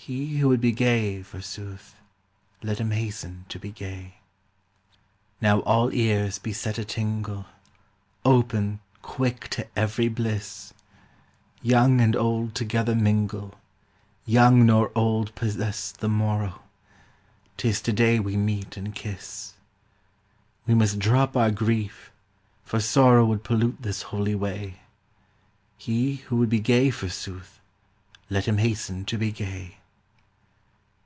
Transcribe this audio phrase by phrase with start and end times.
[0.00, 1.94] He who would be gay, forsooth,
[2.62, 4.14] Let him hasten to be gay.
[5.42, 7.44] 73 Now all ears be set a tingle,
[8.24, 10.72] Open, quick to every bliss
[11.60, 13.56] 1 Young and old together mingle,
[14.24, 16.62] Young nor old possess the morrow,
[17.58, 19.54] 'Tis to day we meet and kiss;
[20.66, 22.10] We must drop our grief,
[22.64, 24.80] for sorrow Would pollute this holy way:
[25.76, 27.60] He who would be gay, forsooth,
[28.30, 29.74] Let him hasten to be gay.